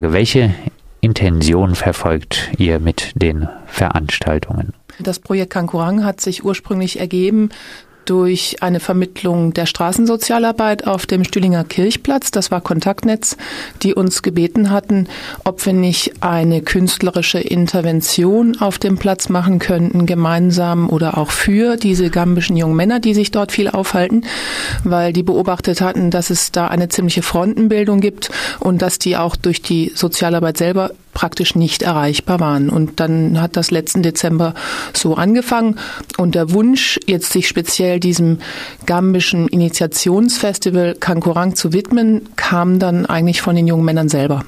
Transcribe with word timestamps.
Welche 0.00 0.54
Intention 1.00 1.74
verfolgt 1.74 2.52
ihr 2.56 2.78
mit 2.78 3.20
den 3.20 3.48
Veranstaltungen? 3.66 4.72
Das 5.00 5.18
Projekt 5.18 5.52
Kankurang 5.52 6.04
hat 6.04 6.20
sich 6.20 6.44
ursprünglich 6.44 7.00
ergeben 7.00 7.48
durch 8.08 8.62
eine 8.62 8.80
Vermittlung 8.80 9.52
der 9.52 9.66
Straßensozialarbeit 9.66 10.86
auf 10.86 11.04
dem 11.04 11.24
Stühlinger 11.24 11.64
Kirchplatz. 11.64 12.30
Das 12.30 12.50
war 12.50 12.60
Kontaktnetz, 12.60 13.36
die 13.82 13.94
uns 13.94 14.22
gebeten 14.22 14.70
hatten, 14.70 15.08
ob 15.44 15.64
wir 15.66 15.74
nicht 15.74 16.14
eine 16.20 16.62
künstlerische 16.62 17.38
Intervention 17.38 18.56
auf 18.60 18.78
dem 18.78 18.96
Platz 18.96 19.28
machen 19.28 19.58
könnten, 19.58 20.06
gemeinsam 20.06 20.88
oder 20.88 21.18
auch 21.18 21.30
für 21.30 21.76
diese 21.76 22.08
gambischen 22.08 22.56
jungen 22.56 22.76
Männer, 22.76 23.00
die 23.00 23.14
sich 23.14 23.30
dort 23.30 23.52
viel 23.52 23.68
aufhalten, 23.68 24.24
weil 24.84 25.12
die 25.12 25.22
beobachtet 25.22 25.80
hatten, 25.80 26.10
dass 26.10 26.30
es 26.30 26.50
da 26.50 26.68
eine 26.68 26.88
ziemliche 26.88 27.22
Frontenbildung 27.22 28.00
gibt 28.00 28.30
und 28.60 28.80
dass 28.80 28.98
die 28.98 29.16
auch 29.16 29.36
durch 29.36 29.60
die 29.60 29.92
Sozialarbeit 29.94 30.56
selber 30.56 30.92
praktisch 31.18 31.56
nicht 31.56 31.82
erreichbar 31.82 32.38
waren. 32.38 32.70
Und 32.70 33.00
dann 33.00 33.40
hat 33.40 33.56
das 33.56 33.72
letzten 33.72 34.04
Dezember 34.04 34.54
so 34.92 35.16
angefangen. 35.16 35.76
Und 36.16 36.36
der 36.36 36.52
Wunsch, 36.52 37.00
jetzt 37.06 37.32
sich 37.32 37.48
speziell 37.48 37.97
diesem 38.00 38.38
gambischen 38.86 39.48
Initiationsfestival 39.48 40.94
Kankurang 40.94 41.54
zu 41.54 41.72
widmen, 41.72 42.28
kam 42.36 42.78
dann 42.78 43.06
eigentlich 43.06 43.42
von 43.42 43.56
den 43.56 43.66
jungen 43.66 43.84
Männern 43.84 44.08
selber. 44.08 44.44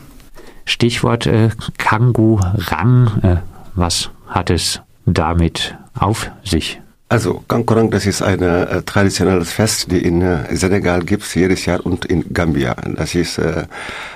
Stichwort 0.64 1.26
äh, 1.26 1.50
Kangurang. 1.78 3.10
Äh, 3.22 3.36
was 3.74 4.10
hat 4.28 4.50
es 4.50 4.80
damit 5.06 5.76
auf 5.94 6.30
sich? 6.44 6.80
Also 7.10 7.42
Kankurang, 7.48 7.90
das 7.90 8.06
ist 8.06 8.22
ein 8.22 8.40
äh, 8.40 8.82
traditionelles 8.82 9.50
Fest, 9.50 9.90
die 9.90 9.98
in 9.98 10.22
äh, 10.22 10.54
Senegal 10.54 11.02
gibt 11.02 11.24
jedes 11.34 11.66
Jahr 11.66 11.84
und 11.84 12.04
in 12.04 12.32
Gambia. 12.32 12.76
Das 12.96 13.16
ist 13.16 13.38
äh, 13.38 13.64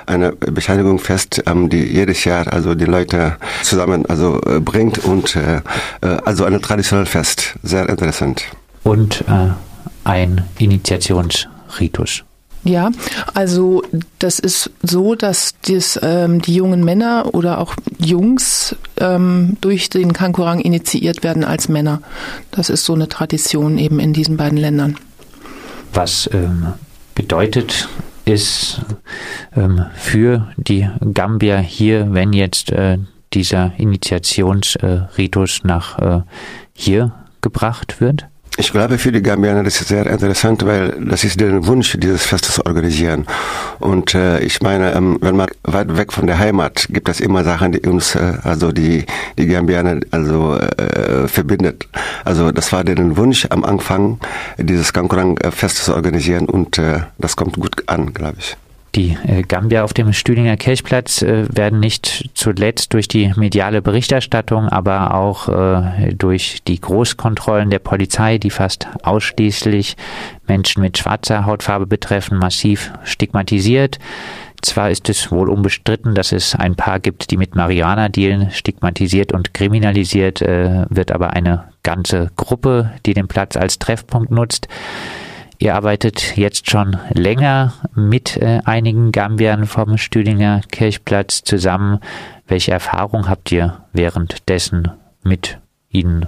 eine 0.06 0.30
Bescheinigungsfest, 0.30 1.42
ähm, 1.46 1.68
die 1.68 1.82
jedes 1.82 2.24
Jahr 2.24 2.52
also 2.52 2.76
die 2.76 2.84
Leute 2.84 3.36
zusammen 3.64 4.06
also 4.06 4.40
äh, 4.42 4.60
bringt 4.60 4.98
und 5.04 5.34
äh, 5.34 5.56
äh, 6.02 6.18
also 6.24 6.44
ein 6.44 6.62
traditionelles 6.62 7.08
Fest, 7.08 7.56
sehr 7.64 7.88
interessant. 7.88 8.44
Und 8.84 9.22
äh, 9.28 9.50
ein 10.04 10.44
Initiationsritus. 10.58 12.24
Ja, 12.64 12.90
also 13.34 13.82
das 14.18 14.38
ist 14.38 14.70
so, 14.82 15.14
dass 15.14 15.54
das, 15.68 16.00
ähm, 16.02 16.40
die 16.40 16.54
jungen 16.54 16.82
Männer 16.82 17.34
oder 17.34 17.60
auch 17.60 17.74
Jungs 17.98 18.74
ähm, 18.96 19.58
durch 19.60 19.90
den 19.90 20.14
Kankurang 20.14 20.60
initiiert 20.60 21.22
werden 21.22 21.44
als 21.44 21.68
Männer. 21.68 22.00
Das 22.52 22.70
ist 22.70 22.86
so 22.86 22.94
eine 22.94 23.08
Tradition 23.10 23.76
eben 23.76 24.00
in 24.00 24.14
diesen 24.14 24.38
beiden 24.38 24.56
Ländern. 24.56 24.96
Was 25.92 26.28
ähm, 26.32 26.72
bedeutet 27.14 27.86
es 28.24 28.80
ähm, 29.54 29.84
für 29.94 30.48
die 30.56 30.88
Gambier 31.12 31.58
hier, 31.58 32.14
wenn 32.14 32.32
jetzt 32.32 32.72
äh, 32.72 32.96
dieser 33.34 33.72
Initiationsritus 33.76 35.58
äh, 35.58 35.66
nach 35.66 35.98
äh, 35.98 36.22
hier 36.72 37.12
gebracht 37.42 38.00
wird? 38.00 38.26
Ich 38.56 38.70
glaube, 38.70 38.98
für 38.98 39.10
die 39.10 39.20
Gambianer 39.20 39.66
ist 39.66 39.84
sehr 39.88 40.06
interessant, 40.06 40.64
weil 40.64 40.90
das 41.04 41.24
ist 41.24 41.40
der 41.40 41.66
Wunsch, 41.66 41.96
dieses 41.98 42.24
Fest 42.24 42.44
zu 42.44 42.64
organisieren. 42.64 43.26
Und 43.80 44.14
äh, 44.14 44.38
ich 44.40 44.62
meine, 44.62 44.92
ähm, 44.92 45.18
wenn 45.20 45.34
man 45.34 45.48
weit 45.64 45.96
weg 45.96 46.12
von 46.12 46.28
der 46.28 46.38
Heimat, 46.38 46.86
gibt 46.90 47.08
es 47.08 47.18
immer 47.18 47.42
Sachen, 47.42 47.72
die 47.72 47.80
uns, 47.80 48.14
äh, 48.14 48.34
also 48.44 48.70
die 48.70 49.06
die 49.38 49.46
Gambianer, 49.48 50.00
also 50.12 50.56
äh, 50.56 51.26
verbindet. 51.26 51.88
Also 52.24 52.52
das 52.52 52.70
war 52.72 52.84
deren 52.84 53.16
Wunsch 53.16 53.46
am 53.50 53.64
Anfang, 53.64 54.20
dieses 54.56 54.92
Kankurang-Fest 54.92 55.84
zu 55.84 55.94
organisieren 55.94 56.46
und 56.46 56.78
äh, 56.78 57.00
das 57.18 57.34
kommt 57.34 57.56
gut 57.56 57.88
an, 57.88 58.14
glaube 58.14 58.36
ich. 58.38 58.56
Die 58.94 59.16
äh, 59.26 59.42
Gambier 59.42 59.84
auf 59.84 59.92
dem 59.92 60.12
Stühlinger 60.12 60.56
Kirchplatz 60.56 61.22
äh, 61.22 61.46
werden 61.50 61.80
nicht 61.80 62.30
zuletzt 62.34 62.94
durch 62.94 63.08
die 63.08 63.32
mediale 63.34 63.82
Berichterstattung, 63.82 64.68
aber 64.68 65.14
auch 65.14 65.48
äh, 65.48 66.14
durch 66.14 66.60
die 66.68 66.80
Großkontrollen 66.80 67.70
der 67.70 67.80
Polizei, 67.80 68.38
die 68.38 68.50
fast 68.50 68.86
ausschließlich 69.02 69.96
Menschen 70.46 70.80
mit 70.80 70.96
schwarzer 70.96 71.44
Hautfarbe 71.44 71.86
betreffen, 71.86 72.38
massiv 72.38 72.92
stigmatisiert. 73.02 73.98
Zwar 74.62 74.90
ist 74.90 75.08
es 75.08 75.32
wohl 75.32 75.50
unbestritten, 75.50 76.14
dass 76.14 76.30
es 76.30 76.54
ein 76.54 76.76
paar 76.76 77.00
gibt, 77.00 77.30
die 77.30 77.36
mit 77.36 77.54
Marihuana 77.54 78.08
dealen, 78.08 78.50
stigmatisiert 78.50 79.32
und 79.32 79.52
kriminalisiert, 79.52 80.40
wird 80.40 81.12
aber 81.12 81.34
eine 81.34 81.64
ganze 81.82 82.30
Gruppe, 82.34 82.92
die 83.04 83.12
den 83.12 83.28
Platz 83.28 83.58
als 83.58 83.78
Treffpunkt 83.78 84.30
nutzt. 84.30 84.68
Ihr 85.64 85.74
arbeitet 85.76 86.36
jetzt 86.36 86.68
schon 86.68 86.98
länger 87.14 87.72
mit 87.94 88.36
äh, 88.36 88.60
einigen 88.66 89.12
Gambiern 89.12 89.64
vom 89.64 89.96
Stühlinger 89.96 90.60
Kirchplatz 90.70 91.42
zusammen. 91.42 92.00
Welche 92.46 92.72
Erfahrung 92.72 93.30
habt 93.30 93.50
ihr 93.50 93.82
währenddessen 93.94 94.90
mit 95.22 95.58
ihnen 95.88 96.26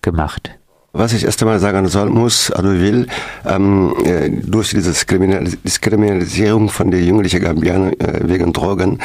gemacht? 0.00 0.52
Was 0.94 1.12
ich 1.12 1.24
erst 1.24 1.42
einmal 1.42 1.60
sagen 1.60 1.86
soll, 1.86 2.08
muss, 2.08 2.50
also 2.50 2.70
will, 2.70 3.08
ähm, 3.44 3.94
äh, 4.06 4.30
durch 4.30 4.70
diese 4.70 4.90
Diskriminalisierung 4.90 6.70
von 6.70 6.90
den 6.90 7.04
jugendlichen 7.04 7.42
Gambianern 7.42 7.92
äh, 8.00 8.20
wegen 8.22 8.54
Drogen, 8.54 8.98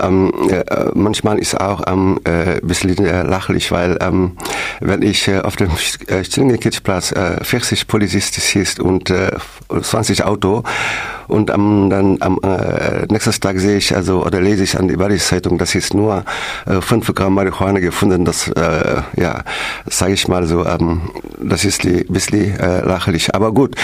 ähm, 0.00 0.32
äh, 0.50 0.64
manchmal 0.94 1.38
ist 1.38 1.60
auch 1.60 1.82
ähm, 1.86 2.18
äh, 2.24 2.60
ein 2.60 2.66
bisschen 2.66 3.04
äh, 3.04 3.22
lachlich, 3.22 3.72
weil 3.72 3.98
ähm, 4.00 4.38
wenn 4.80 5.02
ich 5.02 5.28
äh, 5.28 5.40
auf 5.40 5.56
dem 5.56 5.70
Stillingenkirchplatz 5.76 7.12
äh, 7.12 7.44
40 7.44 7.86
Polizisten 7.88 8.40
siehst 8.40 8.80
und 8.80 9.10
äh, 9.10 9.32
20 9.68 10.24
Auto 10.24 10.62
und 11.28 11.48
dann 11.48 12.18
am 12.20 12.40
nächsten 13.08 13.32
Tag 13.40 13.58
sehe 13.58 13.78
ich 13.78 13.94
also 13.94 14.24
oder 14.26 14.40
lese 14.40 14.64
ich 14.64 14.78
an 14.78 14.88
die 14.88 14.96
Barisch-Zeitung, 14.96 15.56
dass 15.56 15.74
ist 15.74 15.94
nur 15.94 16.24
äh, 16.66 16.80
5 16.80 17.14
Gramm 17.14 17.34
Marihuana 17.34 17.78
gefunden, 17.78 18.24
das 18.26 18.50
ja, 19.16 19.42
sage 19.86 20.14
ich 20.14 20.28
mal 20.28 20.46
so, 20.46 20.64
ähm, 20.64 21.02
das 21.40 21.64
ist 21.64 21.84
ein 21.84 22.04
bisschen 22.08 22.58
äh, 22.58 22.80
lachlich. 22.82 23.34
Aber 23.34 23.52
gut, 23.52 23.74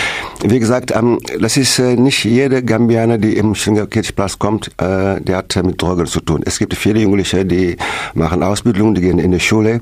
wie 0.42 0.58
gesagt, 0.58 0.94
ähm, 0.94 1.18
das 1.40 1.56
ist 1.56 1.78
äh, 1.78 1.96
nicht 1.96 2.24
jede 2.24 2.62
Gambianer, 2.62 3.18
die 3.18 3.36
im 3.36 3.54
Kirchplatz 3.54 4.38
kommt, 4.38 4.68
äh, 4.78 5.20
der 5.20 5.36
hat 5.38 5.56
mit 5.64 5.80
Drogen 5.80 6.06
zu 6.06 6.20
tun. 6.20 6.42
Es 6.44 6.58
gibt 6.58 6.74
viele 6.74 7.00
Jugendliche, 7.00 7.44
die 7.44 7.76
machen 8.14 8.42
Ausbildung, 8.42 8.94
die 8.94 9.00
gehen 9.00 9.18
in 9.18 9.32
die 9.32 9.40
Schule 9.40 9.80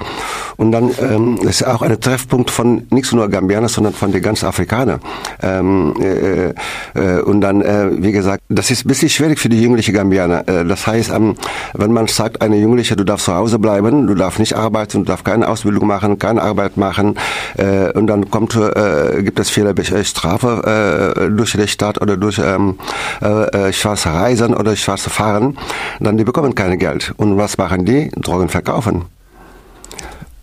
und 0.57 0.73
dann 0.73 0.91
ähm, 1.01 1.39
ist 1.43 1.67
auch 1.67 1.83
ein 1.83 2.01
Treffpunkt 2.01 2.51
von 2.51 2.87
nicht 2.91 3.13
nur 3.13 3.29
Gambianer, 3.29 3.69
sondern 3.69 3.93
von 3.93 4.13
den 4.13 4.23
ganzen 4.23 4.47
Afrikanern. 4.47 5.01
Ähm, 5.43 5.95
äh, 6.01 6.55
äh, 6.95 7.21
und 7.23 7.41
dann, 7.41 7.61
äh, 7.61 7.91
wie 8.03 8.13
gesagt, 8.13 8.43
das 8.49 8.71
ist 8.71 8.85
ein 8.85 8.89
bisschen 8.89 9.09
schwierig 9.09 9.39
für 9.39 9.49
die 9.49 9.61
jugendlichen 9.61 9.95
Gambianer. 9.95 10.49
Äh, 10.49 10.65
das 10.65 10.87
heißt, 10.87 11.11
ähm, 11.11 11.35
wenn 11.75 11.93
man 11.93 12.07
sagt, 12.07 12.43
eine 12.43 12.57
Jugendliche, 12.57 12.97
du 12.97 13.05
darfst 13.05 13.27
zu 13.27 13.35
Hause 13.35 13.59
bleiben, 13.59 14.07
du 14.07 14.15
darfst 14.15 14.39
nicht 14.39 14.55
arbeiten, 14.55 15.01
du 15.01 15.05
darfst 15.05 15.25
keine 15.25 15.49
Ausbildung 15.49 15.87
machen, 15.87 16.06
keine 16.19 16.43
Arbeit 16.43 16.77
machen, 16.77 17.17
äh, 17.57 17.91
und 17.93 18.07
dann 18.07 18.31
kommt, 18.31 18.55
äh, 18.55 19.23
gibt 19.23 19.39
es 19.39 19.51
viele 19.51 19.75
Strafe 20.05 21.15
äh, 21.17 21.31
durch 21.31 21.53
den 21.53 21.69
Staat 21.69 22.01
oder 22.01 22.17
durch 22.17 22.39
ähm, 22.39 22.79
äh, 23.21 23.73
schwarze 23.73 24.11
Reisen 24.13 24.55
oder 24.55 24.77
schwarze 24.77 25.11
Fahren, 25.11 25.59
dann 26.01 26.17
die 26.17 26.25
bekommen 26.25 26.55
kein 26.55 26.79
Geld. 26.79 27.13
Und 27.17 27.37
was 27.37 27.59
machen 27.59 27.85
die? 27.85 28.11
Drogen 28.17 28.49
verkaufen. 28.49 29.05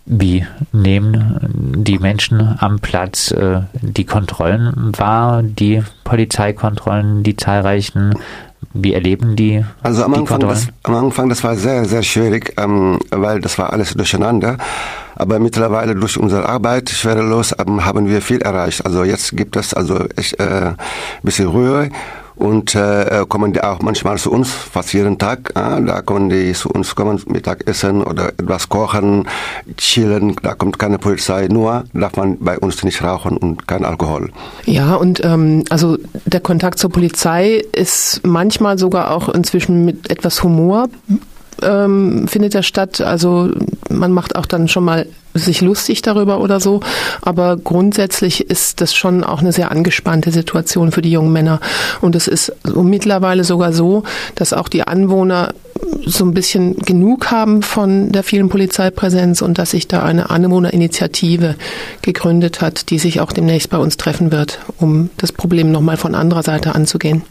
Wie 0.06 0.46
nehmen 0.72 1.72
die 1.78 1.98
Menschen 1.98 2.56
am 2.60 2.78
Platz 2.78 3.30
äh, 3.30 3.62
die 3.80 4.04
Kontrollen 4.04 4.92
wahr, 4.98 5.42
die 5.42 5.82
Polizeikontrollen, 6.04 7.22
die 7.22 7.36
zahlreichen? 7.36 8.14
Wie 8.74 8.92
erleben 8.92 9.36
die? 9.36 9.64
Also 9.82 10.02
am, 10.04 10.12
die 10.12 10.18
Anfang, 10.18 10.40
das, 10.40 10.66
am 10.82 10.94
Anfang, 10.96 11.28
das 11.28 11.44
war 11.44 11.54
sehr, 11.54 11.84
sehr 11.84 12.02
schwierig, 12.02 12.54
ähm, 12.58 12.98
weil 13.10 13.40
das 13.40 13.56
war 13.56 13.72
alles 13.72 13.94
durcheinander. 13.94 14.58
Aber 15.14 15.38
mittlerweile 15.38 15.94
durch 15.94 16.18
unsere 16.18 16.48
Arbeit 16.48 16.90
schwerelos 16.90 17.54
ähm, 17.56 17.84
haben 17.84 18.08
wir 18.08 18.20
viel 18.20 18.42
erreicht. 18.42 18.84
Also 18.84 19.04
jetzt 19.04 19.36
gibt 19.36 19.54
es 19.54 19.74
also 19.74 20.06
echt 20.16 20.40
äh, 20.40 20.72
bisschen 21.22 21.48
Ruhe 21.48 21.88
und 22.36 22.74
äh, 22.74 23.24
kommen 23.28 23.52
die 23.52 23.62
auch 23.62 23.80
manchmal 23.80 24.18
zu 24.18 24.30
uns, 24.32 24.50
fast 24.50 24.92
jeden 24.92 25.18
Tag. 25.18 25.50
Äh, 25.50 25.82
da 25.84 26.02
kommen 26.02 26.28
die 26.28 26.52
zu 26.52 26.70
uns, 26.70 26.94
kommen 26.94 27.20
Mittag 27.26 27.68
essen 27.68 28.02
oder 28.02 28.28
etwas 28.28 28.68
kochen, 28.68 29.28
chillen. 29.76 30.36
Da 30.42 30.54
kommt 30.54 30.78
keine 30.78 30.98
Polizei, 30.98 31.48
nur 31.48 31.84
darf 31.92 32.16
man 32.16 32.38
bei 32.38 32.58
uns 32.58 32.82
nicht 32.82 33.02
rauchen 33.02 33.36
und 33.36 33.68
kein 33.68 33.84
Alkohol. 33.84 34.30
Ja, 34.64 34.94
und 34.96 35.24
ähm, 35.24 35.64
also 35.70 35.96
der 36.24 36.40
Kontakt 36.40 36.78
zur 36.78 36.90
Polizei 36.90 37.62
ist 37.72 38.20
manchmal 38.24 38.78
sogar 38.78 39.10
auch 39.10 39.28
inzwischen 39.28 39.84
mit 39.84 40.10
etwas 40.10 40.42
Humor 40.42 40.88
ähm, 41.64 42.28
findet 42.28 42.54
er 42.54 42.62
statt. 42.62 43.00
Also 43.00 43.50
man 43.90 44.12
macht 44.12 44.36
auch 44.36 44.46
dann 44.46 44.68
schon 44.68 44.84
mal 44.84 45.06
sich 45.34 45.60
lustig 45.60 46.02
darüber 46.02 46.40
oder 46.40 46.60
so. 46.60 46.80
Aber 47.20 47.56
grundsätzlich 47.56 48.48
ist 48.48 48.80
das 48.80 48.94
schon 48.94 49.24
auch 49.24 49.40
eine 49.40 49.52
sehr 49.52 49.70
angespannte 49.70 50.30
Situation 50.30 50.92
für 50.92 51.02
die 51.02 51.10
jungen 51.10 51.32
Männer. 51.32 51.60
Und 52.00 52.14
es 52.14 52.28
ist 52.28 52.52
mittlerweile 52.74 53.44
sogar 53.44 53.72
so, 53.72 54.04
dass 54.36 54.52
auch 54.52 54.68
die 54.68 54.86
Anwohner 54.86 55.52
so 56.06 56.24
ein 56.24 56.34
bisschen 56.34 56.76
genug 56.76 57.30
haben 57.30 57.62
von 57.62 58.12
der 58.12 58.22
vielen 58.22 58.48
Polizeipräsenz 58.48 59.42
und 59.42 59.58
dass 59.58 59.72
sich 59.72 59.88
da 59.88 60.02
eine 60.02 60.30
Anwohnerinitiative 60.30 61.56
gegründet 62.02 62.60
hat, 62.60 62.90
die 62.90 62.98
sich 62.98 63.20
auch 63.20 63.32
demnächst 63.32 63.70
bei 63.70 63.78
uns 63.78 63.96
treffen 63.96 64.30
wird, 64.30 64.60
um 64.78 65.10
das 65.16 65.32
Problem 65.32 65.72
nochmal 65.72 65.96
von 65.96 66.14
anderer 66.14 66.42
Seite 66.42 66.74
anzugehen. 66.74 67.22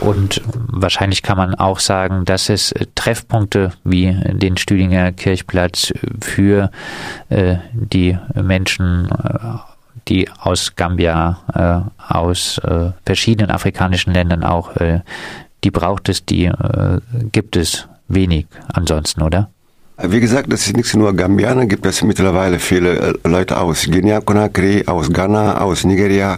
Und 0.00 0.42
wahrscheinlich 0.54 1.22
kann 1.22 1.36
man 1.36 1.54
auch 1.54 1.78
sagen, 1.78 2.24
dass 2.24 2.48
es 2.48 2.74
Treffpunkte 2.94 3.72
wie 3.84 4.16
den 4.24 4.56
Stüdinger 4.56 5.12
Kirchplatz 5.12 5.92
für 6.20 6.70
äh, 7.28 7.56
die 7.72 8.18
Menschen, 8.34 9.08
äh, 9.10 9.58
die 10.08 10.28
aus 10.38 10.74
Gambia, 10.76 11.38
äh, 11.98 12.12
aus 12.12 12.58
äh, 12.58 12.90
verschiedenen 13.04 13.50
afrikanischen 13.50 14.12
Ländern 14.12 14.44
auch, 14.44 14.76
äh, 14.76 15.00
die 15.64 15.70
braucht 15.70 16.08
es, 16.08 16.24
die 16.24 16.44
äh, 16.44 17.00
gibt 17.32 17.56
es 17.56 17.88
wenig 18.08 18.46
ansonsten, 18.72 19.22
oder? 19.22 19.50
Wie 19.98 20.20
gesagt, 20.20 20.52
das 20.52 20.66
ist 20.66 20.76
nicht 20.76 20.94
nur 20.94 21.14
Gambianer, 21.16 21.64
gibt 21.64 21.86
es 21.86 22.02
mittlerweile 22.02 22.58
viele 22.58 23.18
Leute 23.24 23.58
aus 23.58 23.86
Guinea-Conakry, 23.86 24.84
aus 24.86 25.10
Ghana, 25.10 25.62
aus 25.62 25.84
Nigeria 25.84 26.36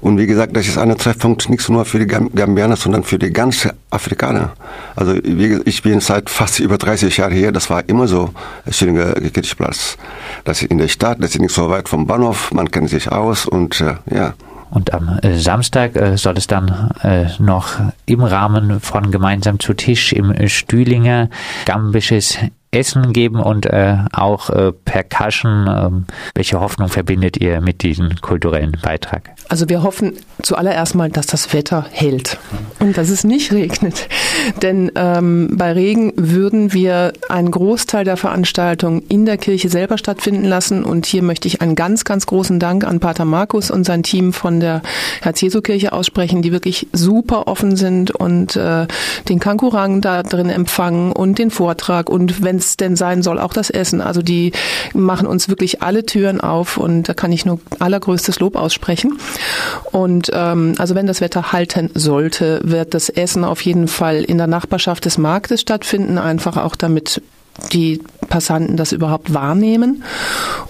und 0.00 0.18
wie 0.18 0.26
gesagt, 0.26 0.56
das 0.56 0.66
ist 0.66 0.78
ein 0.78 0.96
Treffpunkt 0.96 1.48
nicht 1.48 1.68
nur 1.68 1.84
für 1.84 1.98
die 1.98 2.06
Gambianer, 2.06 2.76
sondern 2.76 3.02
für 3.04 3.18
die 3.18 3.32
ganze 3.32 3.74
Afrikaner. 3.90 4.52
Also 4.96 5.14
ich 5.14 5.82
bin 5.82 6.00
seit 6.00 6.30
fast 6.30 6.60
über 6.60 6.78
30 6.78 7.16
Jahren 7.16 7.32
hier, 7.32 7.52
das 7.52 7.70
war 7.70 7.88
immer 7.88 8.06
so, 8.06 8.30
Schillinger 8.70 9.12
Kirchplatz. 9.14 9.96
Das 10.44 10.62
ist 10.62 10.70
in 10.70 10.78
der 10.78 10.88
Stadt, 10.88 11.18
das 11.20 11.34
ist 11.34 11.40
nicht 11.40 11.54
so 11.54 11.68
weit 11.68 11.88
vom 11.88 12.06
Bahnhof, 12.06 12.52
man 12.52 12.70
kennt 12.70 12.90
sich 12.90 13.10
aus 13.10 13.46
und 13.46 13.80
äh, 13.80 13.94
ja. 14.14 14.34
Und 14.70 14.92
am 14.92 15.18
äh, 15.22 15.38
Samstag 15.38 15.96
äh, 15.96 16.16
soll 16.16 16.36
es 16.36 16.46
dann 16.46 16.90
äh, 17.02 17.26
noch 17.38 17.76
im 18.04 18.22
Rahmen 18.22 18.80
von 18.80 19.10
Gemeinsam 19.10 19.58
zu 19.58 19.72
Tisch 19.72 20.12
im 20.12 20.48
Stühlinger 20.48 21.30
gambisches 21.64 22.38
Essen 22.70 23.12
geben 23.14 23.40
und 23.40 23.64
äh, 23.66 23.96
auch 24.12 24.50
äh, 24.50 24.72
Percussion. 24.72 25.66
Ähm, 25.68 26.04
welche 26.34 26.60
Hoffnung 26.60 26.88
verbindet 26.88 27.38
ihr 27.38 27.60
mit 27.60 27.82
diesem 27.82 28.16
kulturellen 28.20 28.76
Beitrag? 28.82 29.30
Also 29.48 29.68
wir 29.70 29.82
hoffen 29.82 30.12
zuallererst 30.42 30.94
mal, 30.94 31.08
dass 31.08 31.26
das 31.26 31.54
Wetter 31.54 31.86
hält 31.90 32.38
und 32.78 32.98
dass 32.98 33.08
es 33.08 33.24
nicht 33.24 33.52
regnet. 33.52 34.08
Denn 34.62 34.92
ähm, 34.96 35.56
bei 35.56 35.72
Regen 35.72 36.12
würden 36.16 36.74
wir 36.74 37.14
einen 37.30 37.50
Großteil 37.50 38.04
der 38.04 38.18
Veranstaltung 38.18 39.02
in 39.08 39.24
der 39.24 39.38
Kirche 39.38 39.70
selber 39.70 39.96
stattfinden 39.96 40.44
lassen. 40.44 40.84
Und 40.84 41.06
hier 41.06 41.22
möchte 41.22 41.48
ich 41.48 41.62
einen 41.62 41.74
ganz, 41.74 42.04
ganz 42.04 42.26
großen 42.26 42.60
Dank 42.60 42.84
an 42.84 43.00
Pater 43.00 43.24
Markus 43.24 43.70
und 43.70 43.84
sein 43.84 44.02
Team 44.02 44.34
von 44.34 44.60
der 44.60 44.82
Herz-Jesu-Kirche 45.22 45.92
aussprechen, 45.92 46.42
die 46.42 46.52
wirklich 46.52 46.86
super 46.92 47.48
offen 47.48 47.76
sind 47.76 48.10
und 48.10 48.56
äh, 48.56 48.86
den 49.28 49.38
Kankurang 49.38 50.02
da 50.02 50.22
drin 50.22 50.50
empfangen 50.50 51.12
und 51.12 51.38
den 51.38 51.50
Vortrag 51.50 52.10
und 52.10 52.42
wenn 52.42 52.57
es 52.58 52.76
denn 52.76 52.96
sein 52.96 53.22
soll, 53.22 53.38
auch 53.38 53.52
das 53.52 53.70
Essen. 53.70 54.00
Also 54.00 54.22
die 54.22 54.52
machen 54.94 55.26
uns 55.26 55.48
wirklich 55.48 55.82
alle 55.82 56.04
Türen 56.04 56.40
auf 56.40 56.76
und 56.76 57.08
da 57.08 57.14
kann 57.14 57.32
ich 57.32 57.44
nur 57.44 57.60
allergrößtes 57.78 58.40
Lob 58.40 58.56
aussprechen. 58.56 59.18
Und 59.92 60.30
ähm, 60.32 60.74
also 60.78 60.94
wenn 60.94 61.06
das 61.06 61.20
Wetter 61.20 61.52
halten 61.52 61.90
sollte, 61.94 62.60
wird 62.64 62.94
das 62.94 63.08
Essen 63.08 63.44
auf 63.44 63.60
jeden 63.62 63.88
Fall 63.88 64.22
in 64.22 64.38
der 64.38 64.46
Nachbarschaft 64.46 65.04
des 65.04 65.18
Marktes 65.18 65.60
stattfinden, 65.60 66.18
einfach 66.18 66.56
auch 66.56 66.76
damit 66.76 67.22
die 67.72 68.00
Passanten 68.28 68.76
das 68.76 68.92
überhaupt 68.92 69.34
wahrnehmen. 69.34 70.04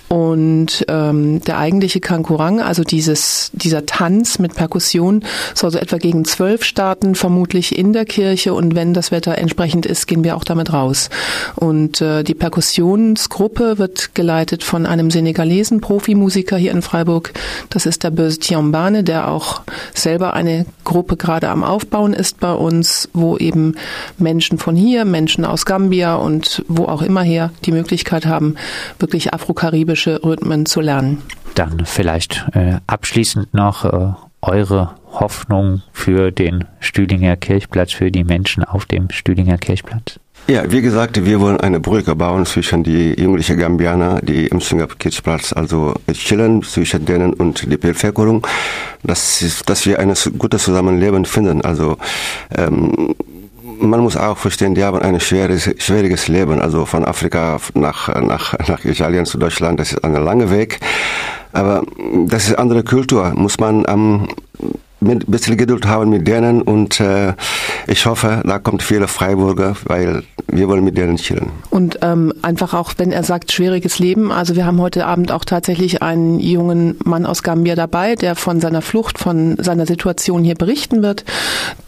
Und 0.09 0.87
ähm, 0.89 1.43
der 1.43 1.59
eigentliche 1.59 2.01
Kankurang, 2.01 2.61
also 2.61 2.83
dieses, 2.83 3.51
dieser 3.53 3.85
Tanz 3.85 4.39
mit 4.39 4.55
Perkussion, 4.55 5.23
soll 5.55 5.71
so 5.71 5.79
etwa 5.79 5.99
gegen 5.99 6.25
zwölf 6.25 6.65
starten, 6.65 7.15
vermutlich 7.15 7.77
in 7.77 7.93
der 7.93 8.07
Kirche. 8.07 8.55
Und 8.55 8.75
wenn 8.75 8.95
das 8.95 9.11
Wetter 9.11 9.37
entsprechend 9.37 9.85
ist, 9.85 10.07
gehen 10.07 10.25
wir 10.25 10.37
auch 10.37 10.45
damit 10.45 10.73
raus. 10.73 11.11
Und 11.57 12.01
äh, 12.01 12.25
die 12.25 12.35
Perkussionsgruppe 12.35 13.79
wird 13.79 14.15
geleitet 14.15 14.65
von 14.65 14.87
einem 14.87 15.11
senegalesen 15.11 15.83
Profimusiker 15.83 16.57
hier 16.57 16.73
in 16.73 16.81
Freiburg. 16.81 17.35
Das 17.69 17.85
ist 17.85 18.03
der 18.03 18.11
Böse 18.11 18.39
Tiambane, 18.39 19.05
der 19.05 19.29
auch 19.29 19.61
selber 19.93 20.33
eine 20.33 20.65
Gruppe 20.85 21.17
gerade 21.19 21.51
am 21.51 21.63
Aufbauen 21.63 22.15
ist 22.15 22.41
bei 22.41 22.53
uns, 22.53 23.11
wo 23.13 23.37
eben 23.37 23.75
Menschen 24.17 24.57
von 24.57 24.75
hier, 24.75 25.05
Menschen 25.05 25.45
aus 25.45 25.67
Gambia 25.67 26.15
und 26.15 26.65
wo 26.67 26.85
auch 26.85 27.03
immer 27.03 27.23
her 27.23 27.48
die 27.65 27.73
Möglichkeit 27.73 28.27
haben, 28.27 28.57
wirklich 28.99 29.35
afrokaribische 29.35 30.23
Rhythmen 30.25 30.67
zu 30.67 30.81
lernen. 30.81 31.23
Dann 31.55 31.85
vielleicht 31.85 32.47
äh, 32.55 32.77
abschließend 32.87 33.55
noch 33.55 33.85
äh, 33.85 34.13
eure 34.43 34.95
Hoffnung 35.13 35.83
für 35.93 36.31
den 36.31 36.65
Stühlinger 36.81 37.37
Kirchplatz, 37.37 37.93
für 37.93 38.11
die 38.11 38.25
Menschen 38.25 38.65
auf 38.65 38.87
dem 38.87 39.11
Stühlinger 39.11 39.59
Kirchplatz. 39.59 40.21
Ja, 40.47 40.71
wie 40.71 40.81
gesagt, 40.81 41.27
wir 41.27 41.41
wollen 41.41 41.61
eine 41.61 41.79
Brücke 41.79 42.15
bauen 42.17 42.47
zwischen 42.47 42.83
die 42.83 43.11
jugendlichen 43.21 43.59
Gambianer, 43.59 44.21
die 44.23 44.47
im 44.47 44.61
Stühlinger 44.61 44.87
Kirchplatz 44.87 45.53
also 45.53 45.95
chillen, 46.13 46.63
zwischen 46.63 47.05
denen 47.05 47.35
und 47.35 47.71
die 47.71 47.77
Bevölkerung, 47.77 48.47
dass, 49.03 49.63
dass 49.67 49.85
wir 49.85 49.99
ein 49.99 50.15
gutes 50.39 50.65
Zusammenleben 50.65 51.27
finden. 51.27 51.61
Also 51.63 51.99
ähm, 52.57 53.15
man 53.81 54.01
muss 54.01 54.17
auch 54.17 54.39
verstehen, 54.39 54.75
die 54.75 54.85
haben 54.85 54.99
ein 54.99 55.21
schweres, 55.21 55.71
schwieriges 55.79 56.29
Leben. 56.29 56.61
Also 56.61 56.85
von 56.85 57.05
Afrika 57.05 57.59
nach, 57.75 58.09
nach, 58.21 58.55
nach 58.69 58.85
Italien 58.85 59.25
zu 59.25 59.39
Deutschland, 59.39 59.81
das 59.81 59.93
ist 59.93 60.05
ein 60.05 60.13
langer 60.13 60.51
Weg. 60.51 60.81
Aber 61.53 61.83
das 62.27 62.49
ist 62.49 62.59
andere 62.59 62.85
Kultur. 62.85 63.33
Muss 63.35 63.59
man 63.59 63.85
ähm, 63.89 64.29
mit 64.61 64.77
ein 65.01 65.19
bisschen 65.27 65.57
Geduld 65.57 65.87
haben 65.87 66.11
mit 66.11 66.27
denen 66.27 66.63
und 66.63 67.01
äh, 67.01 67.35
ich 67.87 68.07
hoffe, 68.07 68.43
da 68.45 68.59
kommt 68.59 68.83
viele 68.83 69.07
Freiburger, 69.09 69.77
weil 69.85 70.25
wir 70.49 70.69
wollen 70.69 70.85
mit 70.85 70.97
denen 70.99 71.17
chillen. 71.17 71.51
Und 71.71 71.99
ähm, 72.03 72.33
einfach 72.43 72.75
auch, 72.75 72.95
wenn 72.97 73.13
er 73.13 73.23
sagt, 73.23 73.53
schwieriges 73.53 73.99
Leben, 73.99 74.33
also 74.33 74.57
wir 74.57 74.67
haben 74.67 74.81
heute 74.81 75.07
Abend 75.07 75.31
auch 75.31 75.45
tatsächlich 75.45 76.03
einen 76.03 76.41
jungen 76.41 76.97
Mann 77.05 77.27
aus 77.27 77.43
Gambia 77.43 77.77
dabei, 77.77 78.17
der 78.17 78.35
von 78.35 78.61
seiner 78.61 78.83
Flucht, 78.83 79.19
von 79.19 79.57
seiner 79.59 79.87
Situation 79.87 80.43
hier 80.43 80.57
berichten 80.57 81.03
wird, 81.03 81.25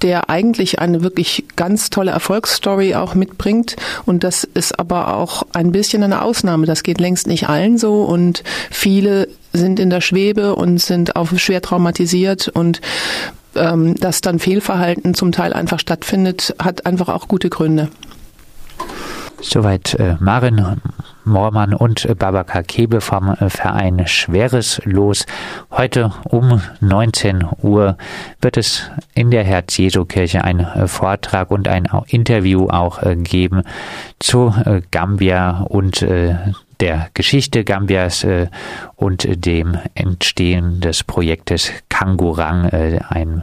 der 0.03 0.31
eigentlich 0.31 0.79
eine 0.79 1.03
wirklich 1.03 1.45
ganz 1.57 1.91
tolle 1.91 2.13
Erfolgsstory 2.13 2.95
auch 2.95 3.15
mitbringt 3.15 3.77
und 4.07 4.23
das 4.23 4.45
ist 4.45 4.79
aber 4.79 5.17
auch 5.17 5.43
ein 5.53 5.73
bisschen 5.73 6.03
eine 6.03 6.23
Ausnahme. 6.23 6.67
Das 6.67 6.83
geht 6.83 7.01
längst 7.01 7.27
nicht 7.27 7.49
allen 7.49 7.77
so 7.77 8.03
und 8.03 8.45
viele 8.71 9.29
sind 9.53 9.81
in 9.81 9.91
der 9.91 10.01
Schwebe 10.01 10.55
und 10.55 10.79
sind 10.79 11.17
auch 11.17 11.29
schwer 11.37 11.63
traumatisiert 11.63 12.49
und 12.49 12.81
ähm, 13.57 13.95
dass 13.97 14.21
dann 14.21 14.39
Fehlverhalten 14.39 15.15
zum 15.15 15.33
Teil 15.33 15.53
einfach 15.53 15.81
stattfindet, 15.81 16.55
hat 16.63 16.87
einfach 16.87 17.09
auch 17.09 17.29
gute 17.29 17.49
Gründe. 17.51 17.89
Soweit 19.43 19.95
äh, 19.95 20.17
Marin 20.21 20.81
Mormann 21.25 21.75
und 21.75 22.19
Babaka 22.19 22.63
Kebe 22.63 23.01
vom 23.01 23.31
äh, 23.31 23.49
Verein 23.49 24.07
Schweres 24.07 24.81
Los. 24.85 25.25
Heute 25.71 26.13
um 26.25 26.61
19 26.81 27.47
Uhr 27.63 27.97
wird 28.41 28.57
es 28.57 28.91
in 29.15 29.31
der 29.31 29.45
Herz-Jesu-Kirche 29.45 30.45
einen 30.45 30.67
äh, 30.67 30.89
Vortrag 30.89 31.51
und 31.51 31.69
ein 31.69 31.89
Interview 32.09 32.69
auch 32.69 33.03
äh, 33.03 33.17
geben 33.17 33.63
zu 34.19 34.55
Gambia 34.91 35.63
und 35.69 36.05
der 36.81 37.11
Geschichte 37.15 37.65
Gambias 37.65 38.25
äh, 38.25 38.49
und 38.97 39.27
dem 39.45 39.79
Entstehen 39.95 40.81
des 40.81 41.05
Projektes 41.05 41.71
Kangurang, 41.89 42.65
äh, 42.67 43.01
ein 43.09 43.43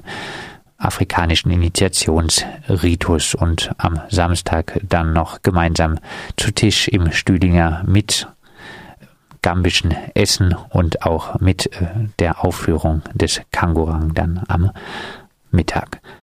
afrikanischen 0.78 1.52
Initiationsritus 1.52 3.36
und 3.36 3.72
am 3.78 4.00
Samstag 4.10 4.80
dann 4.88 5.14
noch 5.14 5.42
gemeinsam 5.42 6.00
zu 6.36 6.52
Tisch 6.52 6.88
im 6.88 7.12
Stüdinger 7.12 7.84
mit 7.88 8.28
gambischen 9.42 9.96
Essen 10.14 10.56
und 10.70 11.04
auch 11.04 11.40
mit 11.40 11.68
äh, 11.82 11.88
der 12.20 12.44
Aufführung 12.44 13.02
des 13.14 13.42
Kangurang 13.52 14.14
dann 14.14 14.44
am 14.48 14.72
Mittag. 15.52 16.02